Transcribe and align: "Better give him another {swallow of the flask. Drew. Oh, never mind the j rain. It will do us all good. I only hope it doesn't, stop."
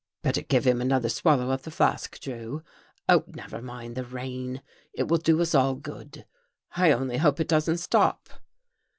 "Better 0.23 0.41
give 0.41 0.65
him 0.65 0.81
another 0.81 1.09
{swallow 1.19 1.51
of 1.51 1.61
the 1.61 1.69
flask. 1.69 2.19
Drew. 2.19 2.63
Oh, 3.07 3.23
never 3.27 3.61
mind 3.61 3.93
the 3.95 4.01
j 4.01 4.07
rain. 4.07 4.63
It 4.93 5.07
will 5.09 5.19
do 5.19 5.39
us 5.39 5.53
all 5.53 5.75
good. 5.75 6.25
I 6.75 6.91
only 6.91 7.17
hope 7.17 7.39
it 7.39 7.47
doesn't, 7.47 7.77
stop." 7.77 8.27